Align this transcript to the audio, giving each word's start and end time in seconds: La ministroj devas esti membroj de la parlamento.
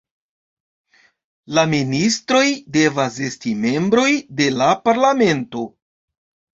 La 1.57 1.65
ministroj 1.75 2.43
devas 2.79 3.21
esti 3.31 3.55
membroj 3.69 4.09
de 4.43 4.53
la 4.61 4.75
parlamento. 4.91 5.67